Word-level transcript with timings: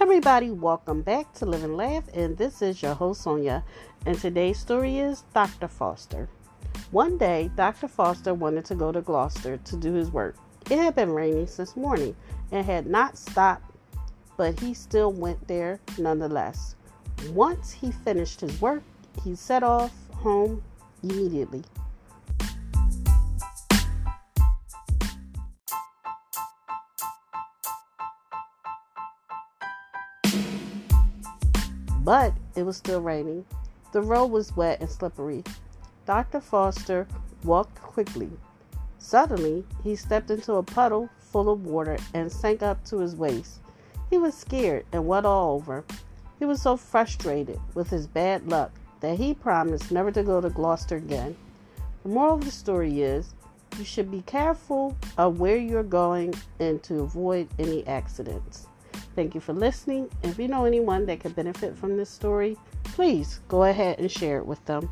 everybody, 0.00 0.48
welcome 0.48 1.02
back 1.02 1.32
to 1.34 1.44
Live 1.44 1.64
and 1.64 1.76
Laugh, 1.76 2.04
and 2.14 2.36
this 2.36 2.62
is 2.62 2.80
your 2.80 2.94
host 2.94 3.22
Sonia. 3.22 3.64
And 4.06 4.16
today's 4.16 4.56
story 4.56 4.98
is 4.98 5.24
Dr. 5.34 5.66
Foster. 5.66 6.28
One 6.92 7.18
day, 7.18 7.50
Dr. 7.56 7.88
Foster 7.88 8.32
wanted 8.32 8.64
to 8.66 8.76
go 8.76 8.92
to 8.92 9.02
Gloucester 9.02 9.56
to 9.56 9.76
do 9.76 9.94
his 9.94 10.12
work. 10.12 10.36
It 10.70 10.78
had 10.78 10.94
been 10.94 11.10
raining 11.10 11.48
since 11.48 11.76
morning 11.76 12.14
and 12.52 12.64
had 12.64 12.86
not 12.86 13.18
stopped, 13.18 13.74
but 14.36 14.60
he 14.60 14.72
still 14.72 15.10
went 15.12 15.48
there 15.48 15.80
nonetheless. 15.98 16.76
Once 17.30 17.72
he 17.72 17.90
finished 17.90 18.40
his 18.40 18.60
work, 18.60 18.84
he 19.24 19.34
set 19.34 19.64
off 19.64 19.92
home 20.12 20.62
immediately. 21.02 21.64
But 31.98 32.34
it 32.54 32.62
was 32.62 32.76
still 32.76 33.00
raining. 33.00 33.44
The 33.92 34.02
road 34.02 34.26
was 34.26 34.56
wet 34.56 34.80
and 34.80 34.88
slippery. 34.88 35.44
Dr. 36.06 36.40
Foster 36.40 37.06
walked 37.44 37.80
quickly. 37.82 38.30
Suddenly, 38.98 39.64
he 39.84 39.96
stepped 39.96 40.30
into 40.30 40.54
a 40.54 40.62
puddle 40.62 41.08
full 41.18 41.50
of 41.50 41.66
water 41.66 41.98
and 42.14 42.30
sank 42.32 42.62
up 42.62 42.84
to 42.86 42.98
his 42.98 43.14
waist. 43.14 43.60
He 44.10 44.18
was 44.18 44.34
scared 44.34 44.86
and 44.92 45.06
wet 45.06 45.24
all 45.24 45.54
over. 45.56 45.84
He 46.38 46.44
was 46.44 46.62
so 46.62 46.76
frustrated 46.76 47.60
with 47.74 47.90
his 47.90 48.06
bad 48.06 48.48
luck 48.48 48.72
that 49.00 49.18
he 49.18 49.34
promised 49.34 49.92
never 49.92 50.10
to 50.12 50.22
go 50.22 50.40
to 50.40 50.50
Gloucester 50.50 50.96
again. 50.96 51.36
The 52.02 52.08
moral 52.08 52.34
of 52.34 52.44
the 52.44 52.50
story 52.50 53.02
is 53.02 53.34
you 53.78 53.84
should 53.84 54.10
be 54.10 54.22
careful 54.22 54.96
of 55.16 55.40
where 55.40 55.56
you're 55.56 55.82
going 55.82 56.34
and 56.58 56.82
to 56.84 57.00
avoid 57.00 57.48
any 57.58 57.86
accidents. 57.86 58.66
Thank 59.18 59.34
you 59.34 59.40
for 59.40 59.52
listening. 59.52 60.08
If 60.22 60.38
you 60.38 60.46
know 60.46 60.64
anyone 60.64 61.04
that 61.06 61.18
could 61.18 61.34
benefit 61.34 61.76
from 61.76 61.96
this 61.96 62.08
story, 62.08 62.56
please 62.84 63.40
go 63.48 63.64
ahead 63.64 63.98
and 63.98 64.08
share 64.08 64.38
it 64.38 64.46
with 64.46 64.64
them. 64.66 64.88